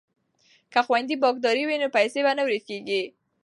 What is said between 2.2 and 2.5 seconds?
به نه